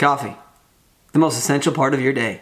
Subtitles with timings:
[0.00, 0.34] Coffee,
[1.12, 2.40] the most essential part of your day.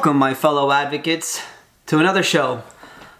[0.00, 1.42] Welcome, my fellow advocates,
[1.84, 2.62] to another show,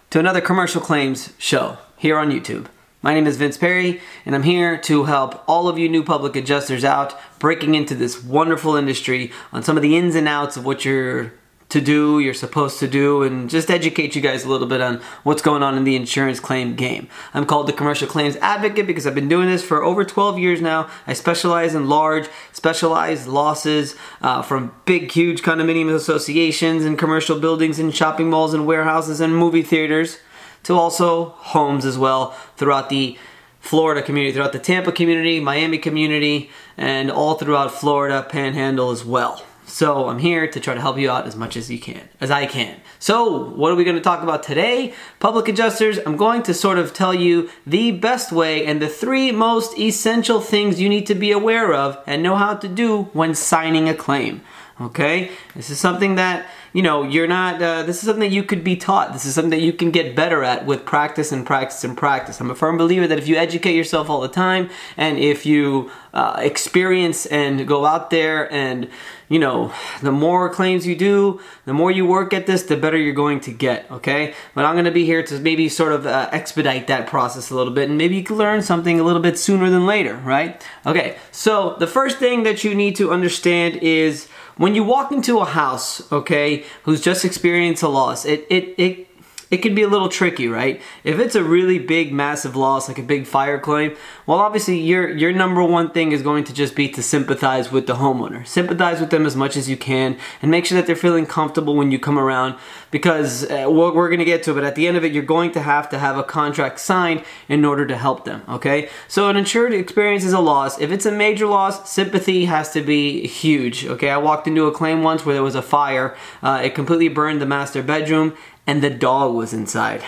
[0.09, 2.65] to another commercial claims show here on YouTube.
[3.03, 6.35] My name is Vince Perry, and I'm here to help all of you new public
[6.35, 10.65] adjusters out breaking into this wonderful industry on some of the ins and outs of
[10.65, 11.33] what you're
[11.71, 15.01] to do, you're supposed to do, and just educate you guys a little bit on
[15.23, 17.07] what's going on in the insurance claim game.
[17.33, 20.61] I'm called the Commercial Claims Advocate because I've been doing this for over 12 years
[20.61, 20.89] now.
[21.07, 27.79] I specialize in large, specialized losses uh, from big, huge condominium associations and commercial buildings
[27.79, 30.19] and shopping malls and warehouses and movie theaters
[30.63, 33.17] to also homes as well throughout the
[33.59, 39.45] Florida community, throughout the Tampa community, Miami community, and all throughout Florida Panhandle as well.
[39.71, 42.29] So I'm here to try to help you out as much as you can, as
[42.29, 42.81] I can.
[42.99, 44.93] So what are we going to talk about today?
[45.19, 49.31] Public adjusters, I'm going to sort of tell you the best way and the three
[49.31, 53.33] most essential things you need to be aware of and know how to do when
[53.33, 54.41] signing a claim.
[54.81, 55.31] Okay?
[55.55, 58.63] This is something that you know, you're not, uh, this is something that you could
[58.63, 59.11] be taught.
[59.13, 62.39] This is something that you can get better at with practice and practice and practice.
[62.39, 65.91] I'm a firm believer that if you educate yourself all the time and if you
[66.13, 68.89] uh, experience and go out there and,
[69.27, 72.97] you know, the more claims you do, the more you work at this, the better
[72.97, 74.33] you're going to get, okay?
[74.55, 77.73] But I'm to be here to maybe sort of uh, expedite that process a little
[77.73, 80.65] bit and maybe you can learn something a little bit sooner than later, right?
[80.85, 84.27] Okay, so the first thing that you need to understand is
[84.61, 89.07] when you walk into a house, okay, who's just experienced a loss, it, it, it
[89.51, 90.81] it can be a little tricky, right?
[91.03, 95.09] If it's a really big, massive loss, like a big fire claim, well, obviously your
[95.09, 98.47] your number one thing is going to just be to sympathize with the homeowner.
[98.47, 101.75] Sympathize with them as much as you can, and make sure that they're feeling comfortable
[101.75, 102.55] when you come around.
[102.91, 105.11] Because uh, we're, we're going to get to it, but at the end of it,
[105.11, 108.43] you're going to have to have a contract signed in order to help them.
[108.47, 110.79] Okay, so an insured experiences a loss.
[110.79, 113.85] If it's a major loss, sympathy has to be huge.
[113.85, 116.15] Okay, I walked into a claim once where there was a fire.
[116.41, 120.03] Uh, it completely burned the master bedroom and the dog was inside.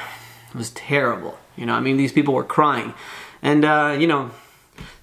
[0.50, 1.38] It was terrible.
[1.56, 2.94] You know, I mean, these people were crying.
[3.42, 4.32] And, uh, you know,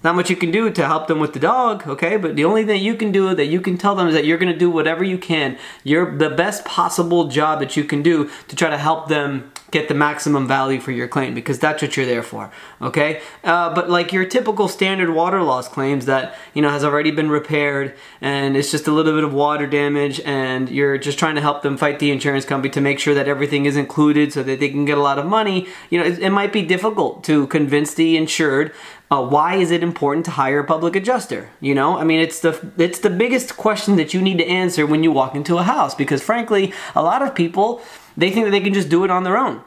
[0.03, 2.17] not much you can do to help them with the dog, okay?
[2.17, 4.37] But the only thing you can do that you can tell them is that you're
[4.37, 5.57] to do whatever you can.
[5.83, 9.87] You're the best possible job that you can do to try to help them get
[9.87, 12.51] the maximum value for your claim because that's what you're there for
[12.81, 17.11] okay uh, but like your typical standard water loss claims that you know has already
[17.11, 21.35] been repaired and it's just a little bit of water damage and you're just trying
[21.35, 24.43] to help them fight the insurance company to make sure that everything is included so
[24.43, 27.23] that they can get a lot of money you know it, it might be difficult
[27.23, 28.71] to convince the insured
[29.11, 31.49] uh, why is it important to hire a public adjuster?
[31.59, 34.87] You know, I mean, it's the it's the biggest question that you need to answer
[34.87, 37.81] when you walk into a house because, frankly, a lot of people
[38.15, 39.61] they think that they can just do it on their own.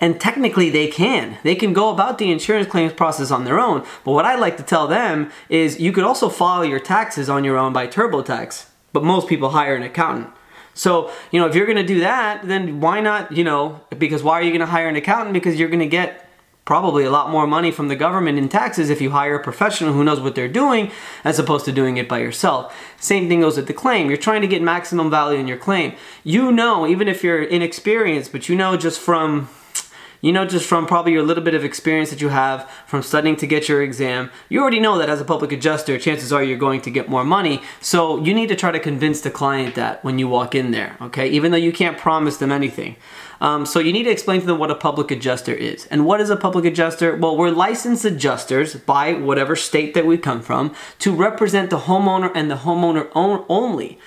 [0.00, 1.38] And technically, they can.
[1.42, 3.84] They can go about the insurance claims process on their own.
[4.04, 7.42] But what I like to tell them is you could also file your taxes on
[7.42, 8.66] your own by TurboTax.
[8.92, 10.30] But most people hire an accountant.
[10.74, 14.34] So, you know, if you're to do that, then why not, you know, because why
[14.34, 15.32] are you to hire an accountant?
[15.32, 16.27] Because you're to get
[16.68, 19.94] probably a lot more money from the government in taxes if you hire a professional
[19.94, 20.90] who knows what they're doing
[21.24, 22.76] as opposed to doing it by yourself.
[23.00, 24.10] Same thing goes with the claim.
[24.10, 25.94] You're trying to get maximum value in your claim.
[26.24, 29.48] You know, even if you're inexperienced, but you know just from
[30.20, 33.36] you know just from probably your little bit of experience that you have from studying
[33.36, 36.58] to get your exam you already know that as a public adjuster chances are you're
[36.58, 40.02] going to get more money so you need to try to convince the client that
[40.04, 42.96] when you walk in there okay even though you can't promise them anything
[43.40, 45.86] um, so you need to explain to them what a public adjuster is.
[45.86, 47.16] And what is a public adjuster?
[47.16, 52.32] Well, we're licensed adjusters by whatever state that we come from to represent the homeowner
[52.34, 53.98] and the homeowner only.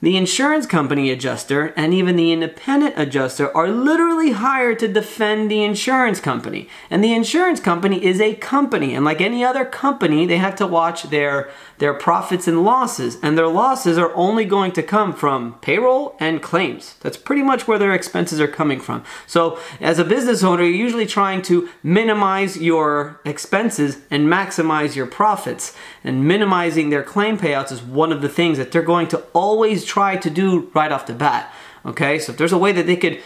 [0.00, 5.64] The insurance company adjuster and even the independent adjuster are literally hired to defend the
[5.64, 6.68] insurance company.
[6.88, 10.68] And the insurance company is a company, and like any other company, they have to
[10.68, 15.54] watch their their profits and losses, and their losses are only going to come from
[15.60, 16.94] payroll and claims.
[17.00, 19.04] That's pretty much where their expenses are coming from.
[19.26, 25.06] So, as a business owner, you're usually trying to minimize your expenses and maximize your
[25.06, 25.74] profits.
[26.02, 29.84] And minimizing their claim payouts is one of the things that they're going to always
[29.84, 31.52] try to do right off the bat.
[31.86, 33.20] Okay, so if there's a way that they could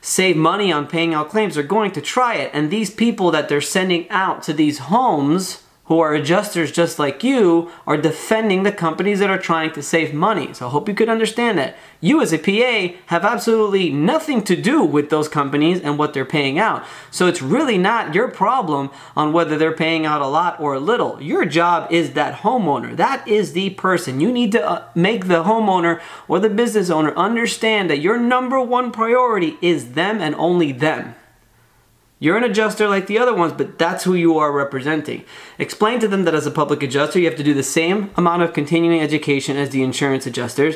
[0.00, 2.50] save money on paying out claims, they're going to try it.
[2.54, 7.24] And these people that they're sending out to these homes who are adjusters just like
[7.24, 10.52] you are defending the companies that are trying to save money.
[10.52, 11.76] So I hope you could understand that.
[12.00, 16.26] You as a PA have absolutely nothing to do with those companies and what they're
[16.26, 16.84] paying out.
[17.10, 20.80] So it's really not your problem on whether they're paying out a lot or a
[20.80, 21.20] little.
[21.22, 22.94] Your job is that homeowner.
[22.94, 24.20] That is the person.
[24.20, 28.60] You need to uh, make the homeowner or the business owner understand that your number
[28.60, 31.14] one priority is them and only them.
[32.20, 35.24] You're an adjuster like the other ones, but that's who you are representing.
[35.56, 38.42] Explain to them that as a public adjuster, you have to do the same amount
[38.42, 40.74] of continuing education as the insurance adjusters.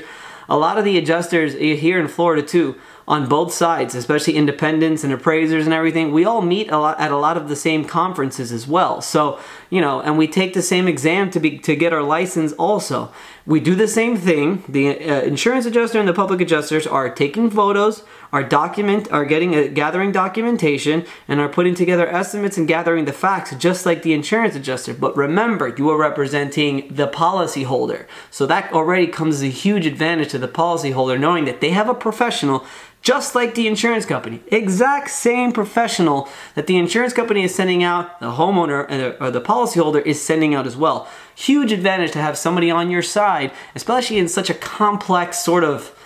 [0.49, 2.77] A lot of the adjusters here in Florida, too,
[3.09, 7.11] on both sides, especially independents and appraisers and everything, we all meet a lot, at
[7.11, 9.01] a lot of the same conferences as well.
[9.01, 9.39] So,
[9.71, 13.13] you know, and we take the same exam to be to get our license also.
[13.45, 14.63] We do the same thing.
[14.69, 19.55] The uh, insurance adjuster and the public adjusters are taking photos, are document are getting
[19.55, 24.13] a, gathering documentation and are putting together estimates and gathering the facts just like the
[24.13, 24.95] insurance adjuster.
[24.95, 28.07] But remember, you are representing the policyholder.
[28.31, 31.89] So that already comes as a huge advantage to the policyholder knowing that they have
[31.89, 32.65] a professional
[33.03, 34.41] just like the insurance company.
[34.47, 39.41] Exact same professional that the insurance company is sending out, the homeowner uh, or the
[39.41, 41.09] policyholder is sending out as well.
[41.35, 45.99] Huge advantage to have somebody on your side, especially in such a complex sort of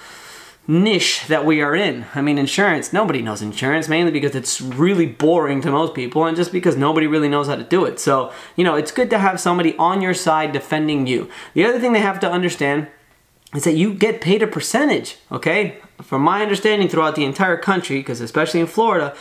[0.68, 2.06] niche that we are in.
[2.14, 6.36] I mean, insurance, nobody knows insurance, mainly because it's really boring to most people and
[6.36, 8.00] just because nobody really knows how to do it.
[8.00, 11.30] So, you know, it's good to have somebody on your side defending you.
[11.54, 12.88] The other thing they have to understand
[13.56, 15.78] is that you get paid a percentage, okay?
[16.02, 19.16] From my understanding throughout the entire country, because especially in Florida,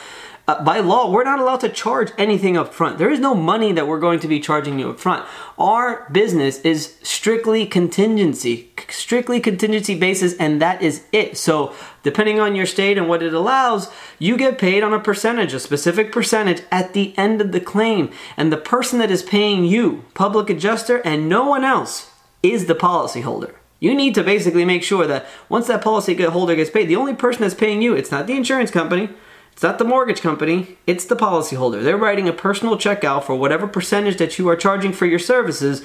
[0.48, 3.00] uh, by law, we're not allowed to charge anything up front.
[3.00, 5.26] There is no money that we're going to be charging you up front.
[5.58, 11.38] Our business is strictly contingency, strictly contingency basis, and that is it.
[11.38, 11.74] So,
[12.04, 13.90] depending on your state and what it allows,
[14.20, 18.12] you get paid on a percentage, a specific percentage at the end of the claim.
[18.38, 22.12] And the person that is paying you, public adjuster, and no one else,
[22.44, 23.56] is the policyholder.
[23.86, 27.14] You need to basically make sure that once that policy holder gets paid, the only
[27.14, 29.10] person that's paying you, it's not the insurance company,
[29.54, 31.84] it's not the mortgage company, it's the policyholder.
[31.84, 35.20] They're writing a personal check out for whatever percentage that you are charging for your
[35.20, 35.84] services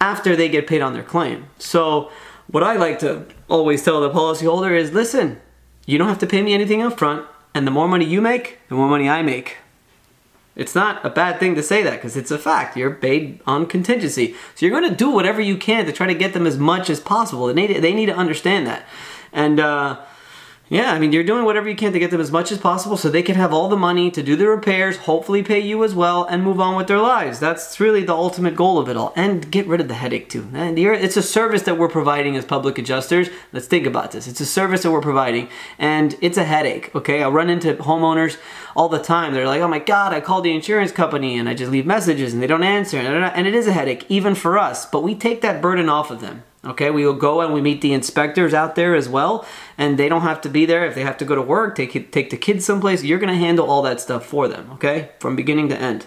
[0.00, 1.44] after they get paid on their claim.
[1.58, 2.10] So,
[2.46, 5.38] what I like to always tell the policyholder is listen,
[5.84, 8.60] you don't have to pay me anything up front, and the more money you make,
[8.70, 9.58] the more money I make.
[10.56, 12.76] It's not a bad thing to say that because it's a fact.
[12.76, 14.34] You're paid on contingency.
[14.54, 16.88] So you're going to do whatever you can to try to get them as much
[16.88, 17.46] as possible.
[17.46, 18.86] They need, they need to understand that.
[19.32, 20.00] And, uh,
[20.68, 22.96] yeah, I mean, you're doing whatever you can to get them as much as possible
[22.96, 25.94] so they can have all the money to do the repairs, hopefully pay you as
[25.94, 27.38] well, and move on with their lives.
[27.38, 29.12] That's really the ultimate goal of it all.
[29.14, 30.48] And get rid of the headache, too.
[30.54, 33.28] And it's a service that we're providing as public adjusters.
[33.52, 34.26] Let's think about this.
[34.26, 35.48] It's a service that we're providing,
[35.78, 37.22] and it's a headache, okay?
[37.22, 38.36] I run into homeowners
[38.76, 39.32] all the time.
[39.32, 42.32] They're like, oh my God, I called the insurance company, and I just leave messages,
[42.32, 42.98] and they don't answer.
[42.98, 46.20] And it is a headache, even for us, but we take that burden off of
[46.20, 46.44] them.
[46.64, 49.46] Okay, we will go and we meet the inspectors out there as well,
[49.78, 50.84] and they don't have to be there.
[50.84, 53.38] If they have to go to work, take take the kids someplace, you're going to
[53.38, 54.70] handle all that stuff for them.
[54.72, 56.06] Okay, from beginning to end.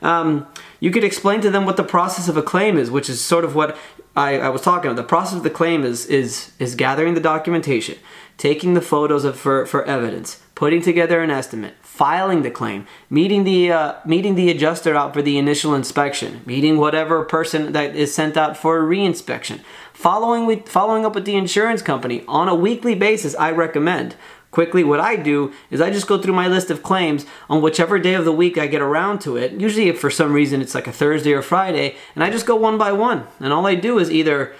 [0.00, 0.46] Um,
[0.80, 3.44] you could explain to them what the process of a claim is, which is sort
[3.44, 3.76] of what
[4.16, 5.00] I, I was talking about.
[5.00, 7.98] The process of the claim is is is gathering the documentation,
[8.38, 13.44] taking the photos of for for evidence, putting together an estimate, filing the claim, meeting
[13.44, 18.12] the uh, meeting the adjuster out for the initial inspection, meeting whatever person that is
[18.12, 19.60] sent out for a reinspection,
[19.98, 24.14] Following with following up with the insurance company on a weekly basis, I recommend.
[24.52, 27.98] Quickly, what I do is I just go through my list of claims on whichever
[27.98, 29.54] day of the week I get around to it.
[29.54, 32.54] Usually, if for some reason it's like a Thursday or Friday, and I just go
[32.54, 33.26] one by one.
[33.40, 34.54] And all I do is either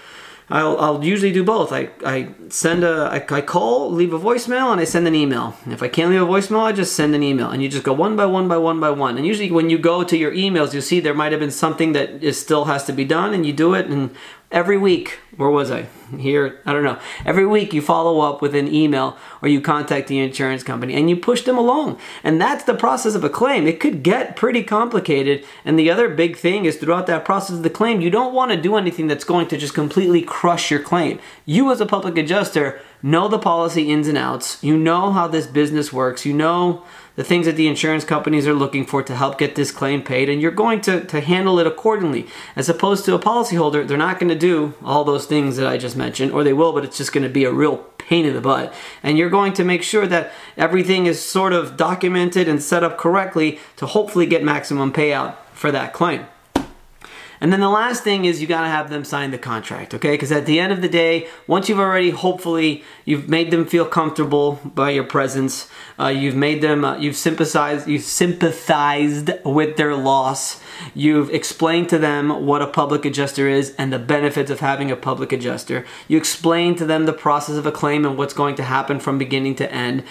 [0.51, 1.73] I'll, I'll usually do both.
[1.73, 5.55] I, I send a, I, I call, leave a voicemail, and I send an email.
[5.67, 7.51] If I can't leave a voicemail, I just send an email.
[7.51, 9.19] And you just go one by one by one by one.
[9.19, 11.93] And usually when you go to your emails, you see there might have been something
[11.93, 13.87] that is still has to be done, and you do it.
[13.87, 14.11] And
[14.51, 15.87] every week, where was I?
[16.17, 16.99] Here, I don't know.
[17.27, 21.11] Every week you follow up with an email or you contact the insurance company and
[21.11, 21.99] you push them along.
[22.25, 23.67] And that's the process of a claim.
[23.67, 25.45] It could get pretty complicated.
[25.65, 28.51] And the other big thing is throughout that process of the claim, you don't want
[28.53, 31.19] to do anything that's going to just completely crush your claim.
[31.45, 34.63] You, as a public adjuster, know the policy ins and outs.
[34.63, 36.27] You know how this business works.
[36.27, 36.85] You know
[37.19, 40.29] the things that the insurance companies are looking for to help get this claim paid,
[40.29, 42.29] and you're going to, to handle it accordingly.
[42.55, 45.79] As opposed to a policyholder, they're not going to do all those things that I
[45.79, 48.35] just mentioned, or they will, but it's just going to be a real pain in
[48.35, 48.73] the butt.
[49.03, 52.97] And you're going to make sure that everything is sort of documented and set up
[52.97, 56.25] correctly to hopefully get maximum payout for that claim.
[57.41, 60.13] And then the last thing is you got to have them sign the contract, okay?
[60.13, 63.85] Because at the end of the day, once you've already, hopefully, you've made them feel
[63.85, 65.69] comfortable by your presence,
[65.99, 70.61] uh, you've made them, uh, you've sympathized, you've sympathized with their loss,
[70.95, 74.97] you've explained to them what a public adjuster is and the benefits of having a
[74.97, 78.65] public adjuster, you explain to them the process of a claim and what's going to
[78.65, 80.03] happen from beginning to end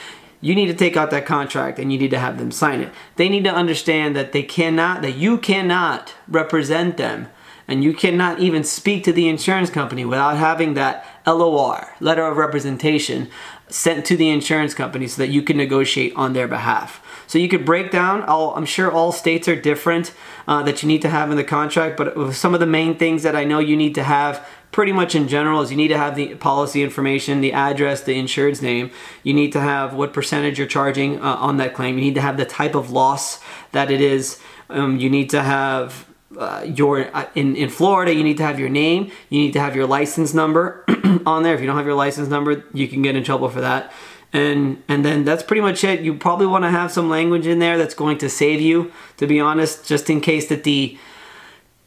[0.42, 2.92] you need to take out that contract and you need to have them sign it.
[3.16, 7.30] They need to understand that they cannot, that you cannot represent them
[7.68, 12.38] and you cannot even speak to the insurance company without having that LOR, letter of
[12.38, 13.30] representation,
[13.68, 17.04] sent to the insurance company so that you can negotiate on their behalf.
[17.28, 20.14] So you could break down, all, I'm sure all states are different
[20.48, 23.24] uh, that you need to have in the contract, but some of the main things
[23.24, 25.98] that I know you need to have pretty much in general is you need to
[25.98, 28.92] have the policy information, the address, the insured's name.
[29.24, 31.96] You need to have what percentage you're charging uh, on that claim.
[31.96, 33.42] You need to have the type of loss
[33.72, 34.40] that it is.
[34.70, 36.08] Um, you need to have
[36.38, 38.14] uh, your uh, in in Florida.
[38.14, 39.12] You need to have your name.
[39.30, 40.86] You need to have your license number
[41.26, 41.56] on there.
[41.56, 43.92] If you don't have your license number, you can get in trouble for that.
[44.32, 46.02] And and then that's pretty much it.
[46.02, 48.92] You probably want to have some language in there that's going to save you.
[49.18, 51.00] To be honest, just in case that the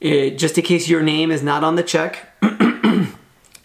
[0.03, 2.27] uh, just in case your name is not on the check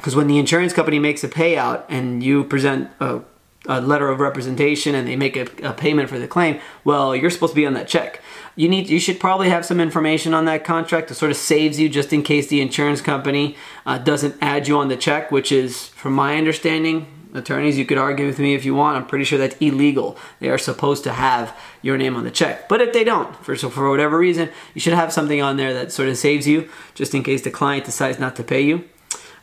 [0.05, 3.21] because when the insurance company makes a payout and you present a,
[3.65, 7.31] a letter of representation and they make a, a, payment for the claim, well, you're
[7.31, 8.21] supposed to be on that check.
[8.55, 11.79] You need, you should probably have some information on that contract that sort of saves
[11.79, 13.57] you just in case the insurance company
[13.87, 17.97] uh, doesn't add you on the check, which is, from my understanding, attorneys, you could
[17.97, 18.97] argue with me if you want.
[18.97, 20.19] I'm pretty sure that's illegal.
[20.39, 22.69] They are supposed to have your name on the check.
[22.69, 25.73] But if they don't, for so for whatever reason, you should have something on there
[25.73, 28.87] that sort of saves you, just in case the client decides not to pay you.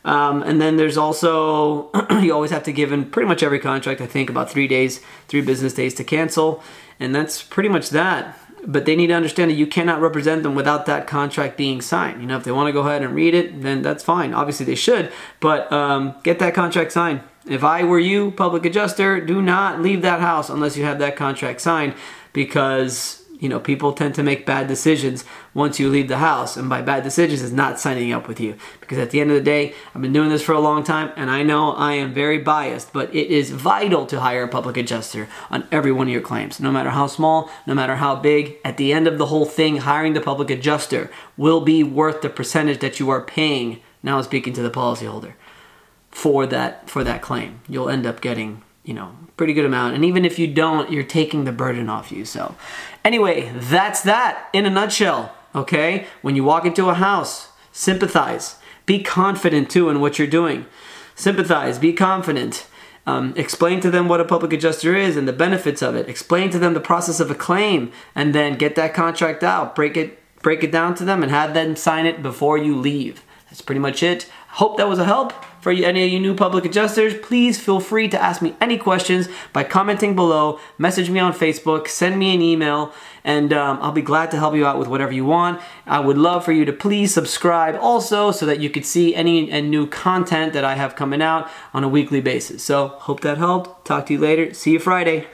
[0.05, 1.89] Um, and then there's also,
[2.21, 5.01] you always have to give in pretty much every contract, I think, about three days,
[5.27, 6.63] three business days to cancel.
[6.99, 8.37] And that's pretty much that.
[8.65, 12.21] But they need to understand that you cannot represent them without that contract being signed.
[12.21, 14.33] You know, if they want to go ahead and read it, then that's fine.
[14.33, 17.21] Obviously, they should, but um, get that contract signed.
[17.45, 21.17] If I were you, public adjuster, do not leave that house unless you have that
[21.17, 21.93] contract signed
[22.31, 26.55] because you know, people tend to make bad decisions once you leave the house.
[26.55, 28.55] And by bad decisions is not signing up with you.
[28.79, 31.11] Because at the end of the day, I've been doing this for a long time
[31.17, 34.77] and I know I am very biased, but it is vital to hire a public
[34.77, 36.61] adjuster on every one of your claims.
[36.61, 39.77] No matter how small, no matter how big, at the end of the whole thing,
[39.77, 43.81] hiring the public adjuster will be worth the percentage that you are paying.
[44.01, 45.33] Now speaking to the policyholder
[46.11, 47.59] for that for that claim.
[47.67, 49.95] You'll end up getting you know, pretty good amount.
[49.95, 52.25] And even if you don't, you're taking the burden off you.
[52.25, 52.55] So,
[53.03, 55.33] anyway, that's that in a nutshell.
[55.55, 56.07] Okay?
[56.21, 58.57] When you walk into a house, sympathize.
[58.85, 60.65] Be confident too in what you're doing.
[61.15, 62.67] Sympathize, be confident.
[63.05, 66.09] Um, explain to them what a public adjuster is and the benefits of it.
[66.09, 69.75] Explain to them the process of a claim, and then get that contract out.
[69.75, 73.23] Break it, break it down to them, and have them sign it before you leave.
[73.49, 74.29] That's pretty much it.
[74.51, 75.33] Hope that was a help.
[75.63, 79.29] For any of you new public adjusters, please feel free to ask me any questions
[79.53, 82.91] by commenting below, message me on Facebook, send me an email,
[83.23, 85.61] and um, I'll be glad to help you out with whatever you want.
[85.85, 89.61] I would love for you to please subscribe also so that you could see any
[89.61, 92.61] new content that I have coming out on a weekly basis.
[92.61, 93.85] So, hope that helped.
[93.85, 94.53] Talk to you later.
[94.53, 95.27] See you Friday.